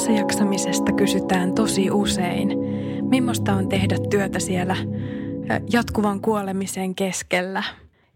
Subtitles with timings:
[0.00, 2.48] Työssä jaksamisesta kysytään tosi usein.
[3.02, 4.76] Mimmosta on tehdä työtä siellä
[5.72, 7.62] jatkuvan kuolemisen keskellä?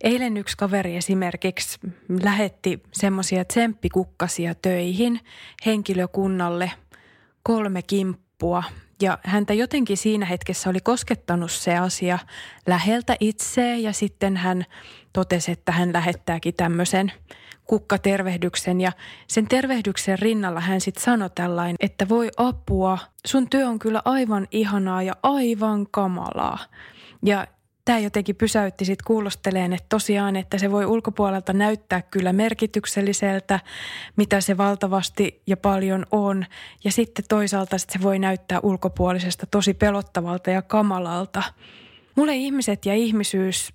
[0.05, 1.79] Eilen yksi kaveri esimerkiksi
[2.23, 5.21] lähetti semmoisia tsemppikukkasia töihin
[5.67, 6.73] henkilökunnalle
[7.43, 8.63] kolme kimppua.
[9.03, 12.19] Ja häntä jotenkin siinä hetkessä oli koskettanut se asia
[12.67, 14.65] läheltä itseä ja sitten hän
[15.13, 17.13] totesi, että hän lähettääkin tämmöisen–
[17.67, 18.93] kukkatervehdyksen ja
[19.27, 24.49] sen tervehdyksen rinnalla hän sitten sanoi tällainen, että voi apua, sun työ on kyllä aivan
[24.51, 26.59] ihanaa ja aivan kamalaa.
[27.23, 27.47] Ja
[27.85, 33.61] tämä jotenkin pysäytti sitten kuulosteleen, että tosiaan, että se voi ulkopuolelta näyttää kyllä merkitykselliseltä,
[34.17, 36.47] mitä se valtavasti ja paljon on.
[36.85, 41.43] Ja sitten toisaalta sit se voi näyttää ulkopuolisesta tosi pelottavalta ja kamalalta.
[42.17, 43.75] Mulle ihmiset ja ihmisyys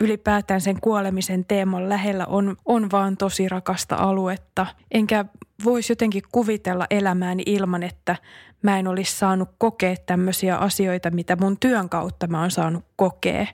[0.00, 4.66] ylipäätään sen kuolemisen teeman lähellä on, on vaan tosi rakasta aluetta.
[4.90, 5.24] Enkä
[5.64, 8.16] voisi jotenkin kuvitella elämääni ilman, että
[8.62, 13.46] mä en olisi saanut kokea tämmöisiä asioita, mitä mun työn kautta mä oon saanut kokea.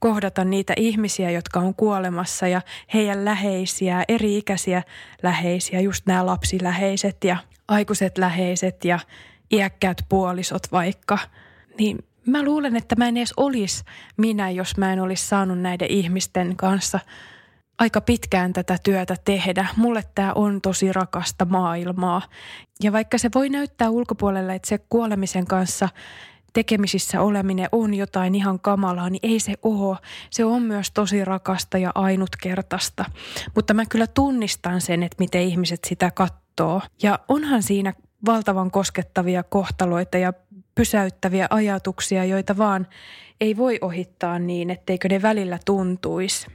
[0.00, 2.60] Kohdata niitä ihmisiä, jotka on kuolemassa ja
[2.94, 4.82] heidän läheisiä, eri-ikäisiä
[5.22, 7.36] läheisiä, just nämä lapsiläheiset ja
[7.68, 8.98] aikuiset läheiset ja
[9.52, 11.18] iäkkäät puolisot vaikka.
[11.78, 13.84] Niin mä luulen, että mä en edes olisi
[14.16, 17.00] minä, jos mä en olisi saanut näiden ihmisten kanssa
[17.78, 19.66] aika pitkään tätä työtä tehdä.
[19.76, 22.22] Mulle tämä on tosi rakasta maailmaa.
[22.82, 25.88] Ja vaikka se voi näyttää ulkopuolella, että se kuolemisen kanssa
[26.52, 29.96] tekemisissä oleminen on jotain ihan kamalaa, niin ei se ole.
[30.30, 33.04] Se on myös tosi rakasta ja ainutkertaista.
[33.54, 36.82] Mutta mä kyllä tunnistan sen, että miten ihmiset sitä katsoo.
[37.02, 37.92] Ja onhan siinä
[38.26, 40.32] valtavan koskettavia kohtaloita ja
[40.74, 42.86] pysäyttäviä ajatuksia, joita vaan
[43.40, 46.46] ei voi ohittaa niin, etteikö ne välillä tuntuisi.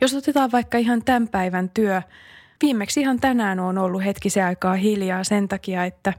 [0.00, 2.02] Jos otetaan vaikka ihan tämän päivän työ,
[2.62, 6.12] viimeksi ihan tänään on ollut hetkisen aikaa hiljaa sen takia, että,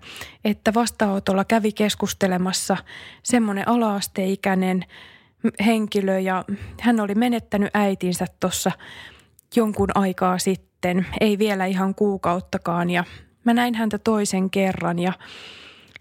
[0.46, 2.78] että vastaanotolla kävi keskustelemassa
[3.24, 4.86] semmoinen alaasteikäinen
[5.66, 6.46] henkilö ja
[6.82, 8.72] hän oli menettänyt äitinsä tuossa
[9.56, 13.04] jonkun aikaa sitten, ei vielä ihan kuukauttakaan ja
[13.44, 15.14] mä näin häntä toisen kerran ja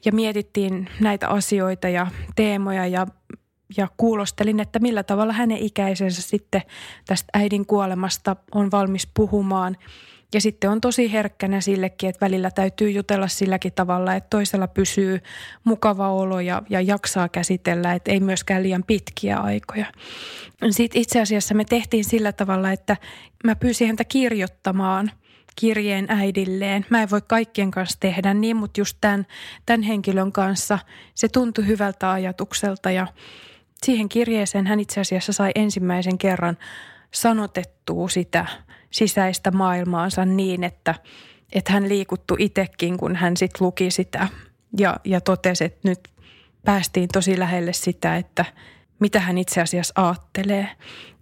[0.05, 2.07] ja mietittiin näitä asioita ja
[2.37, 3.07] teemoja ja,
[3.77, 6.63] ja kuulostelin, että millä tavalla hänen ikäisensä sitten
[7.07, 9.77] tästä äidin kuolemasta on valmis puhumaan.
[10.35, 15.21] Ja sitten on tosi herkkänä sillekin, että välillä täytyy jutella silläkin tavalla, että toisella pysyy
[15.65, 19.87] mukava olo ja, ja jaksaa käsitellä, että ei myöskään liian pitkiä aikoja.
[20.71, 22.97] Sitten itse asiassa me tehtiin sillä tavalla, että
[23.45, 25.11] mä pyysin häntä kirjoittamaan–
[25.57, 26.87] kirjeen äidilleen.
[26.91, 29.27] Mä en voi kaikkien kanssa tehdä niin, mutta just tämän,
[29.67, 30.79] tämän henkilön kanssa
[31.15, 33.07] se tuntui hyvältä ajatukselta ja
[33.83, 36.59] siihen kirjeeseen hän itse asiassa sai ensimmäisen kerran
[37.11, 38.47] sanotettua sitä
[38.91, 40.95] sisäistä maailmaansa niin, että,
[41.53, 44.29] että hän liikuttu itsekin, kun hän sitten luki sitä
[44.79, 46.01] ja, ja totesi, että nyt
[46.65, 48.45] päästiin tosi lähelle sitä, että
[49.01, 50.69] mitä hän itse asiassa ajattelee.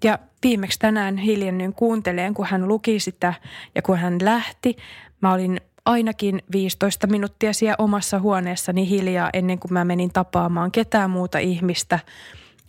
[0.05, 3.35] Ja viimeksi tänään hiljennyin kuunteleen, kun hän luki sitä
[3.75, 4.77] ja kun hän lähti.
[5.21, 11.11] Mä olin ainakin 15 minuuttia siellä omassa huoneessani hiljaa ennen kuin mä menin tapaamaan ketään
[11.11, 11.99] muuta ihmistä,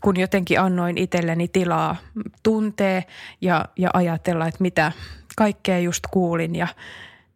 [0.01, 1.95] kun jotenkin annoin itselleni tilaa
[2.43, 3.03] tuntee
[3.41, 4.91] ja, ja ajatella, että mitä
[5.37, 6.67] kaikkea just kuulin ja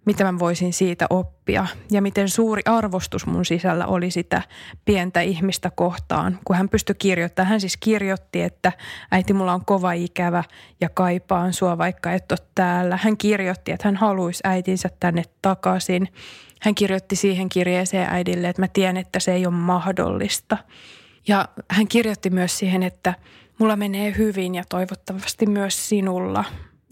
[0.06, 4.42] mitä mä voisin siitä oppia ja miten suuri arvostus mun sisällä oli sitä
[4.86, 7.50] pientä ihmistä kohtaan, kun hän pystyi kirjoittamaan.
[7.50, 8.72] Hän siis kirjoitti, että
[9.12, 10.44] äiti mulla on kova ikävä
[10.82, 13.00] ja kaipaan sua vaikka et ole täällä.
[13.02, 16.08] Hän kirjoitti, että hän haluaisi äitinsä tänne takaisin.
[16.62, 20.58] Hän kirjoitti siihen kirjeeseen äidille, että mä tiedän, että se ei ole mahdollista.
[21.28, 23.14] Ja hän kirjoitti myös siihen, että
[23.60, 26.44] mulla menee hyvin ja toivottavasti myös sinulla.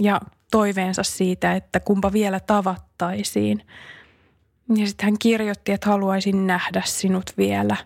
[0.01, 0.21] Ja
[0.51, 3.65] toiveensa siitä, että kumpa vielä tavattaisiin.
[4.75, 7.77] Ja sitten hän kirjoitti, että haluaisin nähdä sinut vielä.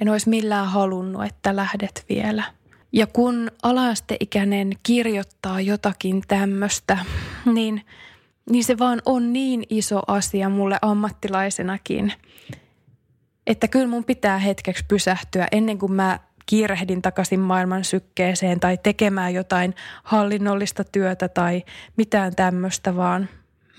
[0.00, 2.44] En olisi millään halunnut, että lähdet vielä.
[2.92, 6.98] Ja kun alaasteikäinen kirjoittaa jotakin tämmöistä,
[7.54, 7.82] niin
[8.50, 12.12] niin se vaan on niin iso asia mulle ammattilaisenakin,
[13.46, 19.34] että kyllä mun pitää hetkeksi pysähtyä ennen kuin mä kiirehdin takaisin maailman sykkeeseen tai tekemään
[19.34, 21.62] jotain hallinnollista työtä tai
[21.96, 23.28] mitään tämmöistä, vaan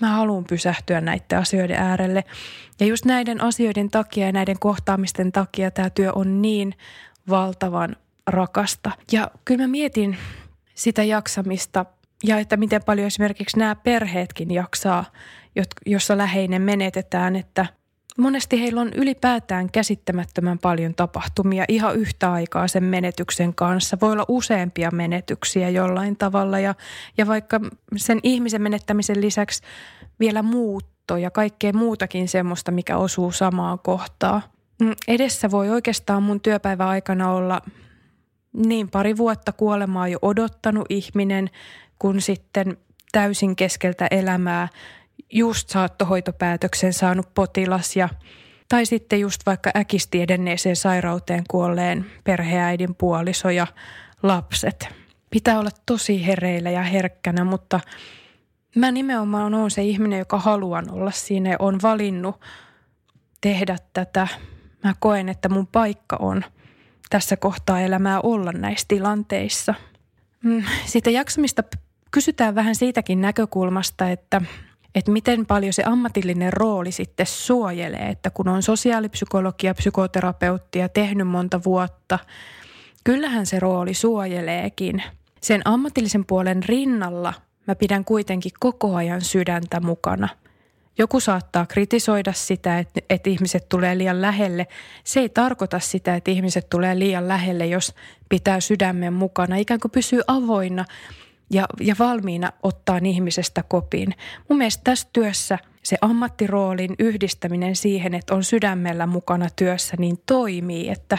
[0.00, 2.24] mä haluan pysähtyä näiden asioiden äärelle.
[2.80, 6.74] Ja just näiden asioiden takia ja näiden kohtaamisten takia tämä työ on niin
[7.28, 7.96] valtavan
[8.26, 8.90] rakasta.
[9.12, 10.16] Ja kyllä mä mietin
[10.74, 11.86] sitä jaksamista
[12.24, 15.04] ja että miten paljon esimerkiksi nämä perheetkin jaksaa,
[15.86, 17.66] jossa läheinen menetetään, että
[18.16, 23.98] monesti heillä on ylipäätään käsittämättömän paljon tapahtumia ihan yhtä aikaa sen menetyksen kanssa.
[24.00, 26.74] Voi olla useampia menetyksiä jollain tavalla ja,
[27.18, 27.60] ja vaikka
[27.96, 29.62] sen ihmisen menettämisen lisäksi
[30.20, 34.42] vielä muutto ja kaikkea muutakin semmoista, mikä osuu samaan kohtaan.
[34.82, 37.60] Mm, edessä voi oikeastaan mun työpäivän aikana olla
[38.52, 41.50] niin pari vuotta kuolemaa jo odottanut ihminen,
[41.98, 42.76] kun sitten
[43.12, 44.68] täysin keskeltä elämää
[45.32, 48.08] just saattohoitopäätöksen saanut potilas ja
[48.68, 53.66] tai sitten just vaikka äkisti edenneeseen sairauteen kuolleen perheäidin puoliso ja
[54.22, 54.88] lapset.
[55.30, 57.80] Pitää olla tosi hereillä ja herkkänä, mutta
[58.76, 62.40] mä nimenomaan olen se ihminen, joka haluan olla siinä ja on valinnut
[63.40, 64.28] tehdä tätä.
[64.84, 66.44] Mä koen, että mun paikka on
[67.10, 69.74] tässä kohtaa elämää olla näissä tilanteissa.
[70.44, 71.62] Mm, siitä jaksamista
[72.10, 74.42] kysytään vähän siitäkin näkökulmasta, että,
[74.94, 81.28] että miten paljon se ammatillinen rooli sitten suojelee, että kun on sosiaalipsykologia, psykoterapeutti ja tehnyt
[81.28, 82.18] monta vuotta,
[83.04, 85.02] kyllähän se rooli suojeleekin.
[85.40, 87.34] Sen ammatillisen puolen rinnalla
[87.66, 90.28] mä pidän kuitenkin koko ajan sydäntä mukana–
[90.98, 94.66] joku saattaa kritisoida sitä, että, että ihmiset tulee liian lähelle.
[95.04, 97.94] Se ei tarkoita sitä, että ihmiset tulee liian lähelle, jos
[98.28, 99.56] pitää sydämen mukana.
[99.56, 100.84] Ikään kuin pysyy avoinna
[101.50, 104.14] ja, ja valmiina ottaa ihmisestä kopin.
[104.48, 110.88] Mun mielestä tässä työssä se ammattiroolin yhdistäminen siihen, että on sydämellä mukana työssä, niin toimii,
[110.88, 111.18] että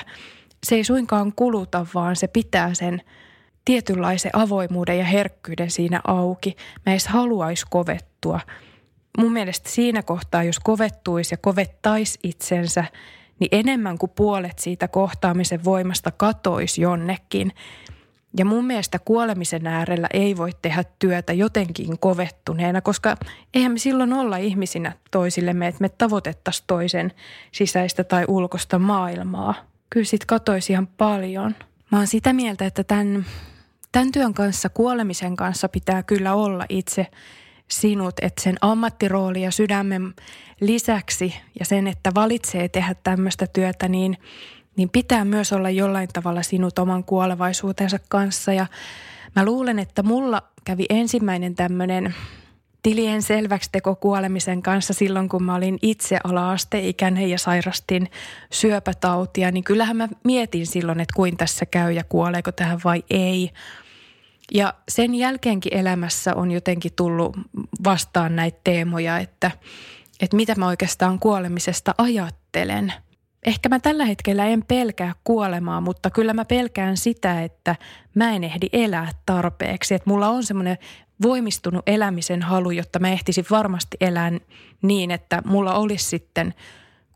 [0.65, 3.01] se ei suinkaan kuluta, vaan se pitää sen
[3.65, 6.55] tietynlaisen avoimuuden ja herkkyyden siinä auki.
[6.85, 8.39] Mä edes haluaisi kovettua–
[9.17, 12.83] mun mielestä siinä kohtaa, jos kovettuisi ja kovettaisi itsensä,
[13.39, 17.51] niin enemmän kuin puolet siitä kohtaamisen voimasta katoisi jonnekin.
[18.37, 23.17] Ja mun mielestä kuolemisen äärellä ei voi tehdä työtä jotenkin kovettuneena, koska
[23.53, 27.11] eihän me silloin olla ihmisinä toisillemme, että me tavoitettaisiin toisen
[27.51, 29.53] sisäistä tai ulkosta maailmaa.
[29.89, 31.55] Kyllä sit katoisi ihan paljon.
[31.91, 33.25] Mä oon sitä mieltä, että tämän,
[33.91, 37.07] tämän työn kanssa, kuolemisen kanssa pitää kyllä olla itse
[37.67, 40.13] sinut, että sen ammattirooli ja sydämen
[40.61, 44.17] lisäksi ja sen, että valitsee tehdä tämmöistä työtä, niin,
[44.77, 48.53] niin pitää myös olla jollain tavalla sinut oman kuolevaisuutensa kanssa.
[48.53, 48.65] Ja
[49.35, 52.15] mä luulen, että mulla kävi ensimmäinen tämmöinen
[52.83, 58.09] tilien selväksi teko kuolemisen kanssa silloin, kun mä olin itse ala-asteikäinen ja sairastin
[58.51, 63.49] syöpätautia, niin kyllähän mä mietin silloin, että kuin tässä käy ja kuoleeko tähän vai ei–
[64.53, 67.37] ja sen jälkeenkin elämässä on jotenkin tullut
[67.83, 69.51] vastaan näitä teemoja, että,
[70.19, 72.93] että mitä mä oikeastaan kuolemisesta ajattelen.
[73.45, 77.75] Ehkä mä tällä hetkellä en pelkää kuolemaa, mutta kyllä mä pelkään sitä, että
[78.15, 79.95] mä en ehdi elää tarpeeksi.
[79.95, 80.77] Että mulla on semmoinen
[81.21, 84.31] voimistunut elämisen halu, jotta mä ehtisin varmasti elää
[84.81, 86.53] niin, että mulla olisi sitten,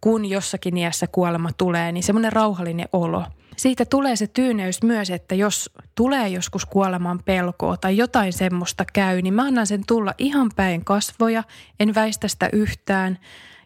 [0.02, 3.24] kun jossakin iässä kuolema tulee, niin semmoinen rauhallinen olo–
[3.62, 9.22] siitä tulee se tyyneys myös, että jos tulee joskus kuoleman pelkoa tai jotain semmoista käy,
[9.22, 11.44] niin mä annan sen tulla ihan päin kasvoja,
[11.80, 13.20] en väistä sitä yhtään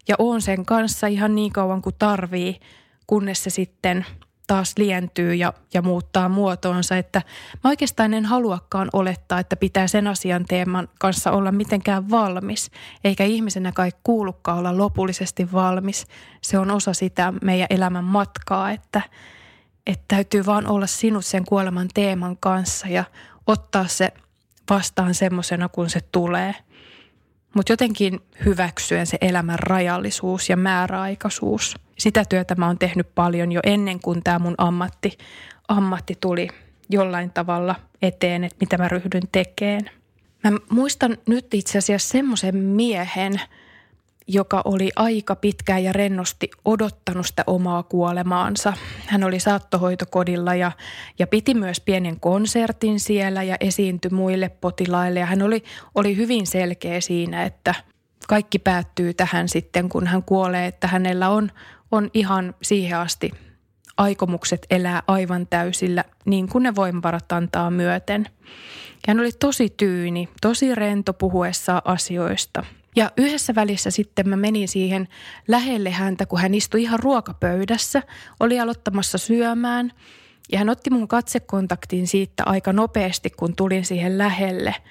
[0.08, 2.60] ja oon sen kanssa ihan niin kauan kuin tarvii,
[3.08, 4.06] kunnes se sitten
[4.48, 6.98] taas lientyy ja, ja muuttaa muotoonsa.
[6.98, 7.22] Että
[7.64, 12.72] mä oikeastaan en haluakaan olettaa, että pitää sen asian teeman kanssa olla mitenkään valmis.
[13.04, 16.08] Eikä ihmisenä kai kuulukaan olla lopullisesti valmis.
[16.42, 19.02] Se on osa sitä meidän elämän matkaa, että–
[19.88, 23.04] että täytyy vaan olla sinut sen kuoleman teeman kanssa ja
[23.48, 24.14] ottaa se
[24.70, 26.56] vastaan semmoisena, kun se tulee.
[27.56, 31.76] Mutta jotenkin hyväksyen se elämän rajallisuus ja määräaikaisuus.
[31.98, 35.18] Sitä työtä mä oon tehnyt paljon jo ennen kuin tämä mun ammatti,
[35.68, 36.48] ammatti tuli
[36.90, 39.90] jollain tavalla eteen, että mitä mä ryhdyn tekemään.
[40.44, 43.42] Mä muistan nyt itse asiassa semmoisen miehen–
[44.28, 48.74] joka oli aika pitkään ja rennosti odottanut sitä omaa kuolemaansa.
[49.06, 50.72] Hän oli saattohoitokodilla ja,
[51.20, 55.20] ja piti myös pienen konsertin siellä ja esiintyi muille potilaille.
[55.20, 55.64] Ja hän oli,
[55.96, 57.76] oli hyvin selkeä siinä, että
[58.28, 61.52] kaikki päättyy tähän sitten, kun hän kuolee, että hänellä on,
[61.92, 63.32] on ihan siihen asti
[63.98, 68.26] aikomukset elää aivan täysillä niin kuin ne voimavarat antaa myöten.
[69.08, 72.64] Hän oli tosi tyyni, tosi rento puhuessa asioista.
[72.96, 75.08] Ja yhdessä välissä sitten mä menin siihen
[75.48, 78.04] lähelle häntä, kun hän istui ihan ruokapöydässä,
[78.40, 79.92] oli aloittamassa syömään.
[80.52, 84.76] Ja hän otti mun katsekontaktin siitä aika nopeasti, kun tulin siihen lähelle–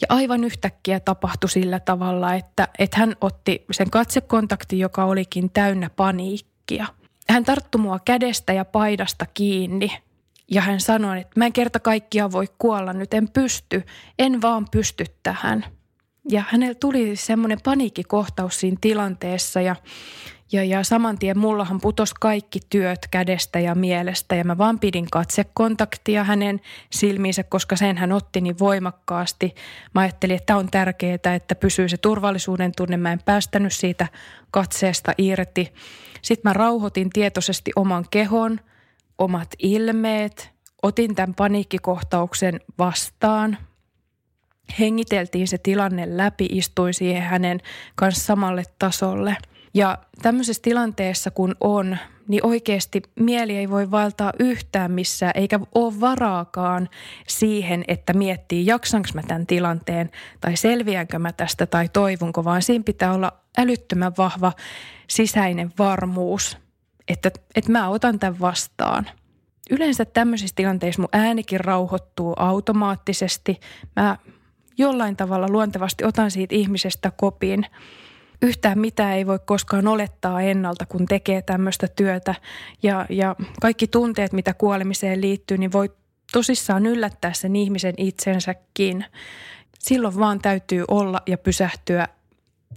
[0.00, 5.90] ja aivan yhtäkkiä tapahtui sillä tavalla, että, että hän otti sen katsekontaktin, joka olikin täynnä
[5.90, 6.86] paniikkia.
[7.28, 9.92] Hän tarttui mua kädestä ja paidasta kiinni
[10.50, 13.82] ja hän sanoi, että mä en kerta kaikkiaan voi kuolla nyt, en pysty,
[14.18, 15.64] en vaan pysty tähän.
[16.28, 19.76] Ja hänellä tuli semmoinen paniikkikohtaus siinä tilanteessa ja
[20.52, 25.06] ja, ja saman tien mullahan putos kaikki työt kädestä ja mielestä ja mä vaan pidin
[25.10, 29.54] katsekontaktia hänen silmiinsä, koska sen hän otti niin voimakkaasti.
[29.94, 32.96] Mä ajattelin, että on tärkeää, että pysyy se turvallisuuden tunne.
[32.96, 34.06] Mä en päästänyt siitä
[34.50, 35.72] katseesta irti.
[36.22, 38.60] Sitten mä rauhoitin tietoisesti oman kehon,
[39.18, 40.50] omat ilmeet,
[40.82, 43.58] otin tämän paniikkikohtauksen vastaan.
[44.80, 47.60] Hengiteltiin se tilanne läpi, istuin siihen hänen
[47.94, 49.36] kanssa samalle tasolle–
[49.76, 51.96] ja tämmöisessä tilanteessa kun on,
[52.28, 56.88] niin oikeasti mieli ei voi valtaa yhtään missään, eikä ole varaakaan
[57.28, 62.84] siihen, että miettii, jaksanko mä tämän tilanteen, tai selviänkö mä tästä, tai toivunko, vaan siinä
[62.84, 64.52] pitää olla älyttömän vahva
[65.08, 66.58] sisäinen varmuus,
[67.08, 69.06] että, että mä otan tämän vastaan.
[69.70, 73.60] Yleensä tämmöisissä tilanteissa mun äänikin rauhoittuu automaattisesti.
[73.96, 74.16] Mä
[74.78, 77.66] jollain tavalla luontevasti otan siitä ihmisestä kopin–
[78.42, 82.34] yhtään mitään ei voi koskaan olettaa ennalta, kun tekee tämmöistä työtä.
[82.82, 85.90] Ja, ja kaikki tunteet, mitä kuolemiseen liittyy, niin voi
[86.32, 89.04] tosissaan yllättää sen ihmisen itsensäkin.
[89.78, 92.08] Silloin vaan täytyy olla ja pysähtyä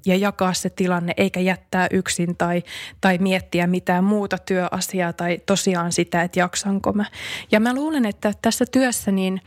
[0.06, 2.64] ja jakaa se tilanne, eikä jättää yksin tai,
[3.02, 7.06] tai miettiä mitään muuta työasiaa tai tosiaan sitä, että jaksanko mä.
[7.52, 9.42] Ja mä luulen, että tässä työssä niin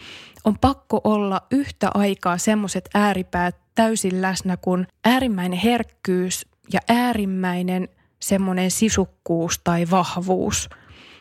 [0.44, 7.88] on pakko olla yhtä aikaa semmoiset ääripäät täysin läsnä kuin äärimmäinen herkkyys ja äärimmäinen
[8.20, 10.68] semmoinen sisukkuus tai vahvuus.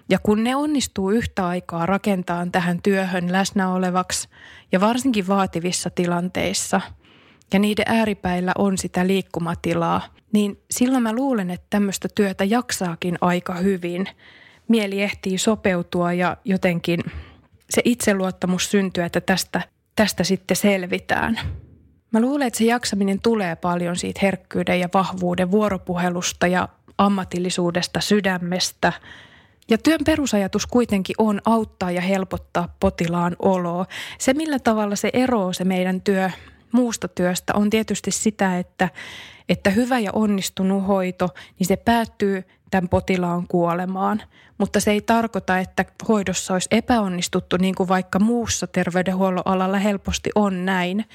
[0.09, 4.29] Ja kun ne onnistuu yhtä aikaa rakentaa tähän työhön läsnä olevaksi
[4.71, 6.81] ja varsinkin vaativissa tilanteissa
[7.53, 10.01] ja niiden ääripäillä on sitä liikkumatilaa,
[10.33, 14.07] niin silloin mä luulen, että tämmöistä työtä jaksaakin aika hyvin.
[14.67, 16.99] Mieli ehtii sopeutua ja jotenkin
[17.69, 19.61] se itseluottamus syntyy, että tästä,
[19.95, 21.39] tästä sitten selvitään.
[22.11, 28.93] Mä luulen, että se jaksaminen tulee paljon siitä herkkyyden ja vahvuuden vuoropuhelusta ja ammatillisuudesta, sydämestä.
[29.69, 33.85] Ja työn perusajatus kuitenkin on auttaa ja helpottaa potilaan oloa.
[34.17, 36.29] Se, millä tavalla se eroaa se meidän työ
[36.71, 38.89] muusta työstä, on tietysti sitä, että,
[39.49, 44.21] että hyvä ja onnistunut hoito, niin se päättyy tämän potilaan kuolemaan.
[44.57, 50.29] Mutta se ei tarkoita, että hoidossa olisi epäonnistuttu, niin kuin vaikka muussa terveydenhuollon alalla helposti
[50.35, 51.05] on näin.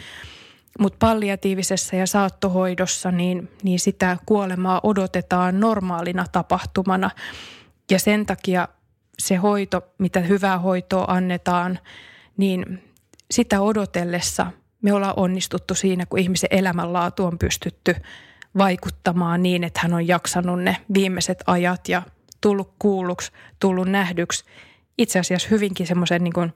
[0.78, 7.10] Mutta palliatiivisessa ja saattohoidossa niin, niin sitä kuolemaa odotetaan normaalina tapahtumana.
[7.90, 8.68] Ja sen takia
[9.18, 11.78] se hoito, mitä hyvää hoitoa annetaan,
[12.36, 12.82] niin
[13.30, 14.46] sitä odotellessa
[14.83, 17.95] me ollaan onnistuttu siinä, kun ihmisen elämänlaatu on pystytty
[18.59, 22.02] vaikuttamaan niin, että hän on jaksanut ne viimeiset ajat ja
[22.40, 24.45] tullut kuulluksi, tullut nähdyksi.
[24.99, 26.52] Itse asiassa hyvinkin semmoisen niin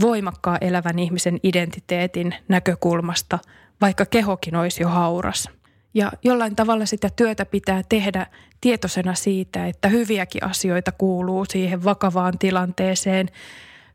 [0.00, 3.38] voimakkaan elävän ihmisen identiteetin näkökulmasta–
[3.82, 5.48] vaikka kehokin olisi jo hauras.
[5.94, 8.26] Ja jollain tavalla sitä työtä pitää tehdä
[8.60, 13.28] tietoisena siitä, että hyviäkin asioita kuuluu siihen vakavaan tilanteeseen.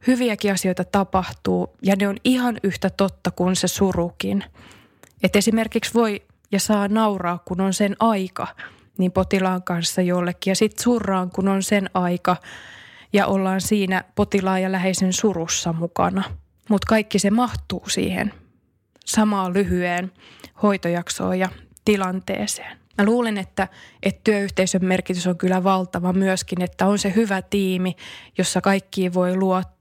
[0.08, 4.44] Hyviäkin asioita tapahtuu ja ne on ihan yhtä totta kuin se surukin.
[5.24, 8.48] Et esimerkiksi voi ja saa nauraa, kun on sen aika,
[8.98, 10.52] niin potilaan kanssa jollekin.
[10.52, 12.38] Ja sitten surraan, kun on sen aika
[13.14, 16.24] ja ollaan siinä potilaan ja läheisen surussa mukana.
[16.70, 18.34] Mutta kaikki se mahtuu siihen
[19.06, 20.12] samaan lyhyeen
[20.64, 21.50] hoitojaksoon ja
[21.86, 22.78] tilanteeseen.
[22.98, 23.68] Mä luulen, että,
[24.04, 27.96] että työyhteisön merkitys on kyllä valtava myöskin, että on se hyvä tiimi,
[28.38, 29.77] jossa kaikki voi luottaa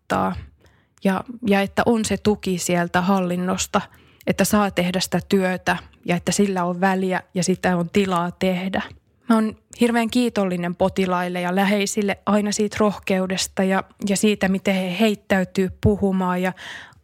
[1.05, 3.81] ja, ja että on se tuki sieltä hallinnosta,
[4.27, 8.83] että saa tehdä sitä työtä ja että sillä on väliä ja sitä on tilaa tehdä.
[9.29, 14.97] Mä oon hirveän kiitollinen potilaille ja läheisille aina siitä rohkeudesta ja, ja siitä, miten he
[15.01, 16.53] heittäytyy puhumaan ja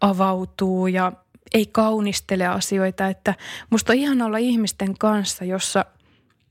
[0.00, 1.12] avautuu ja
[1.54, 3.08] ei kaunistele asioita.
[3.08, 3.34] Että
[3.70, 5.84] musta on ihan olla ihmisten kanssa, jossa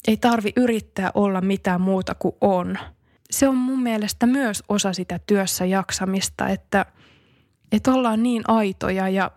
[0.08, 2.78] ei tarvi yrittää olla mitään muuta kuin on.
[3.32, 6.86] Se on mun mielestä myös osa sitä työssä jaksamista, että,
[7.72, 9.32] että ollaan niin aitoja ja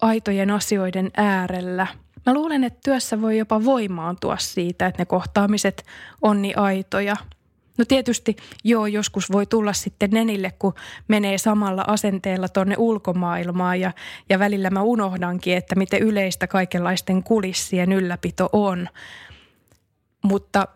[0.00, 1.86] aitojen asioiden äärellä.
[2.26, 5.84] Mä luulen, että työssä voi jopa voimaantua siitä, että ne kohtaamiset
[6.22, 7.16] on niin aitoja.
[7.78, 10.74] No tietysti joo, joskus voi tulla sitten nenille, kun
[11.08, 13.92] menee samalla asenteella tonne ulkomaailmaan ja,
[14.28, 18.88] ja välillä mä unohdankin, että miten yleistä kaikenlaisten kulissien ylläpito on.
[20.24, 20.68] Mutta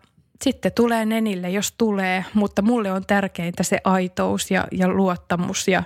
[0.43, 5.83] sitten tulee nenille, jos tulee, mutta mulle on tärkeintä se aitous ja, ja luottamus ja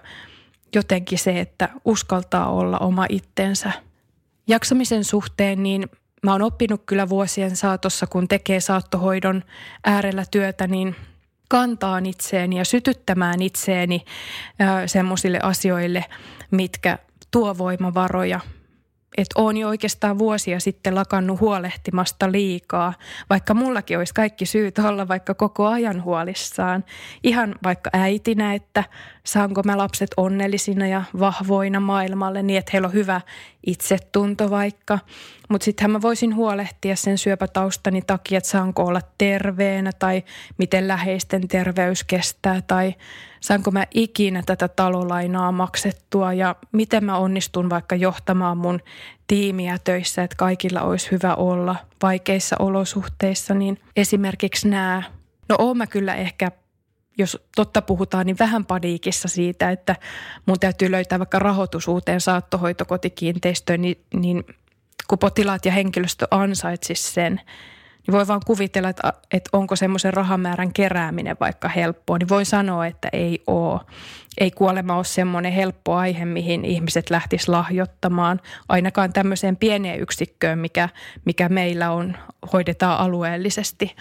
[0.76, 3.72] jotenkin se, että uskaltaa olla oma itsensä.
[4.48, 5.90] Jaksamisen suhteen niin
[6.24, 9.44] mä oon oppinut kyllä vuosien saatossa, kun tekee saattohoidon
[9.86, 10.96] äärellä työtä, niin
[11.50, 14.06] kantaan itseeni ja sytyttämään itseeni
[14.86, 16.06] semmoisille asioille,
[16.52, 17.00] mitkä
[17.32, 18.40] tuo voimavaroja–
[19.18, 22.94] että on jo oikeastaan vuosia sitten lakannut huolehtimasta liikaa,
[23.30, 26.84] vaikka mullakin olisi kaikki syyt olla vaikka koko ajan huolissaan.
[27.24, 28.84] Ihan vaikka äitinä, että
[29.24, 33.22] saanko mä lapset onnellisina ja vahvoina maailmalle niin, että heillä on hyvä
[33.66, 35.00] itsetunto vaikka.
[35.50, 40.24] Mutta sittenhän mä voisin huolehtia sen syöpätaustani takia, että saanko olla terveenä tai
[40.58, 42.96] miten läheisten terveys kestää tai
[43.40, 48.80] saanko mä ikinä tätä talolainaa maksettua ja miten mä onnistun vaikka johtamaan mun
[49.28, 55.04] tiimiä töissä, että kaikilla olisi hyvä olla vaikeissa olosuhteissa, niin esimerkiksi nämä,
[55.50, 56.52] no oon mä kyllä ehkä
[57.18, 59.96] jos totta puhutaan, niin vähän paniikissa siitä, että
[60.46, 64.44] mun täytyy löytää vaikka rahoitus uuteen saattohoitokotikiinteistöön, niin, niin
[65.08, 67.42] kun potilaat ja henkilöstö ansaitsis sen,
[68.08, 72.18] niin voi vaan kuvitella, että, että onko semmoisen rahamäärän kerääminen vaikka helppoa.
[72.18, 73.82] Niin voi sanoa, että ei ole.
[74.38, 78.42] Ei kuolema ole semmoinen helppo aihe, mihin ihmiset lähtis lahjoittamaan.
[78.70, 80.90] Ainakaan tämmöiseen pieneen yksikköön, mikä,
[81.26, 82.18] mikä meillä on,
[82.54, 83.96] hoidetaan alueellisesti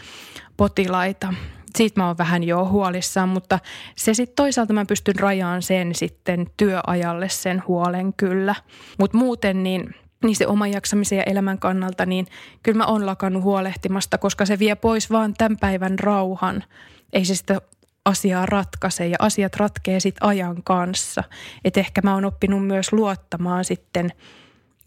[0.56, 1.34] potilaita
[1.76, 3.58] siitä mä oon vähän jo huolissaan, mutta
[3.96, 8.54] se sitten toisaalta mä pystyn rajaan sen sitten työajalle sen huolen kyllä.
[8.98, 9.94] Mutta muuten niin
[10.26, 12.26] niin se oman jaksamisen ja elämän kannalta, niin
[12.62, 16.64] kyllä mä oon lakannut huolehtimasta, koska se vie pois vaan tämän päivän rauhan.
[17.12, 17.60] Ei se sitä
[18.04, 21.24] asiaa ratkaise ja asiat ratkee sitten ajan kanssa.
[21.64, 24.10] Että ehkä mä oon oppinut myös luottamaan sitten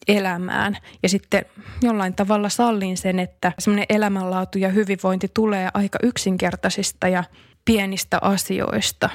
[0.08, 1.46] elämään ja sitten
[1.82, 7.24] jollain tavalla sallin sen, että semmoinen elämänlaatu ja hyvinvointi tulee aika yksinkertaisista ja
[7.66, 9.10] pienistä asioista,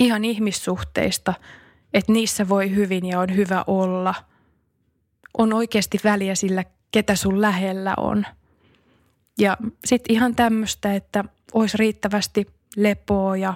[0.00, 1.34] ihan ihmissuhteista,
[1.94, 4.14] että niissä voi hyvin ja on hyvä olla–
[5.38, 8.26] on oikeasti väliä sillä, ketä sun lähellä on.
[9.38, 13.54] Ja sitten ihan tämmöistä, että olisi riittävästi lepoa ja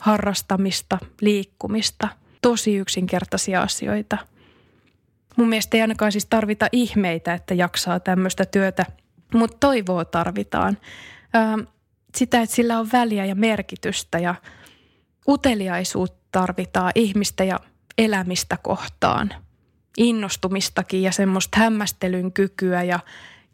[0.00, 2.08] harrastamista, liikkumista.
[2.42, 4.18] Tosi yksinkertaisia asioita.
[5.36, 8.86] Mun mielestä ei ainakaan siis tarvita ihmeitä, että jaksaa tämmöistä työtä,
[9.34, 10.78] mutta toivoa tarvitaan.
[12.16, 14.34] sitä, että sillä on väliä ja merkitystä ja
[15.28, 17.60] uteliaisuutta tarvitaan ihmistä ja
[17.98, 19.34] elämistä kohtaan–
[19.98, 23.00] innostumistakin ja semmoista hämmästelyn kykyä ja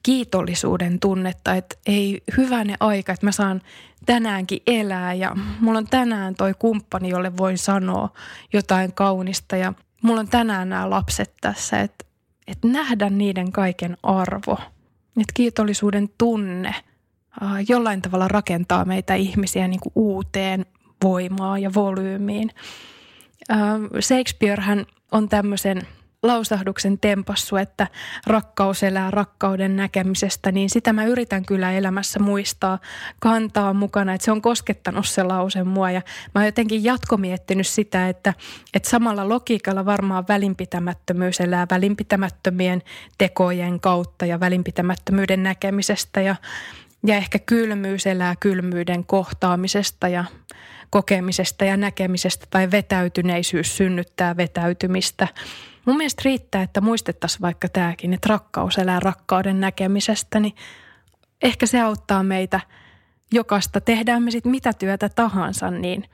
[0.02, 3.62] kiitollisuuden tunnetta, että ei hyvänä aika, että mä saan
[4.06, 8.08] tänäänkin elää ja mulla on tänään toi kumppani, jolle voin sanoa
[8.52, 12.04] jotain kaunista ja mulla on tänään nämä lapset tässä, että,
[12.46, 14.58] että nähdä niiden kaiken arvo.
[15.20, 16.74] Että kiitollisuuden tunne
[17.68, 20.66] jollain tavalla rakentaa meitä ihmisiä niin kuin uuteen
[21.02, 22.50] voimaan ja volyymiin.
[24.00, 25.82] Shakespearehän on tämmöisen
[26.26, 27.86] lausahduksen tempassu, että
[28.26, 32.78] rakkaus elää rakkauden näkemisestä, niin sitä mä yritän kyllä elämässä muistaa,
[33.20, 36.02] kantaa mukana, että se on koskettanut se lause mua ja
[36.34, 38.34] mä oon jotenkin jatkomiettinyt sitä, että,
[38.74, 42.82] että samalla logiikalla varmaan välinpitämättömyys elää välinpitämättömien
[43.18, 46.36] tekojen kautta ja välinpitämättömyyden näkemisestä ja,
[47.06, 50.24] ja ehkä kylmyys elää kylmyyden kohtaamisesta ja
[50.90, 55.28] kokemisesta ja näkemisestä tai vetäytyneisyys synnyttää vetäytymistä–
[55.84, 60.54] Mun mielestä riittää, että muistettaisiin vaikka tämäkin, että rakkaus elää rakkauden näkemisestä, niin
[61.42, 62.60] ehkä se auttaa meitä
[63.32, 63.80] jokaista.
[63.80, 66.04] Tehdään me sitten mitä työtä tahansa, niin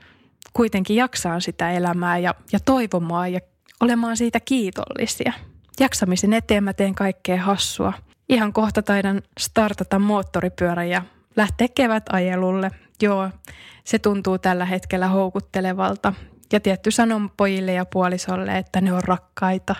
[0.53, 3.39] kuitenkin jaksaa sitä elämää ja, ja toivomaan ja
[3.79, 5.33] olemaan siitä kiitollisia.
[5.79, 7.93] Jaksamisen eteen mä teen kaikkea hassua.
[8.29, 11.01] Ihan kohta taidan startata moottoripyörän ja
[11.35, 12.71] lähteä kevätajelulle.
[13.01, 13.29] Joo,
[13.83, 16.13] se tuntuu tällä hetkellä houkuttelevalta.
[16.51, 19.75] Ja tietty sanon pojille ja puolisolle, että ne on rakkaita.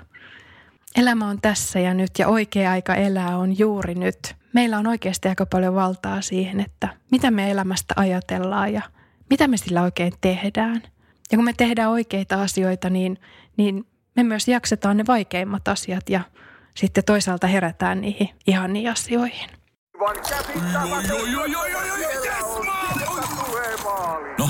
[0.95, 4.35] Elämä on tässä ja nyt ja oikea aika elää on juuri nyt.
[4.53, 8.81] Meillä on oikeasti aika paljon valtaa siihen, että mitä me elämästä ajatellaan ja
[9.29, 10.81] mitä me sillä oikein tehdään.
[11.31, 13.17] Ja kun me tehdään oikeita asioita, niin,
[13.57, 16.21] niin me myös jaksetaan ne vaikeimmat asiat ja
[16.75, 19.49] sitten toisaalta herätään niihin ihaniin asioihin.
[24.39, 24.49] No,